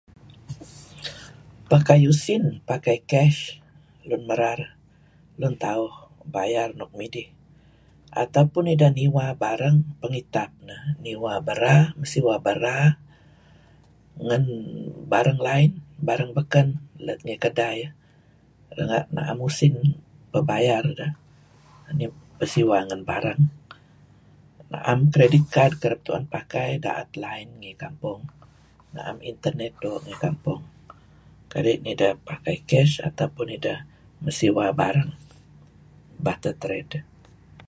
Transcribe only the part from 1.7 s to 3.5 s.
Pakai usin, pakai cash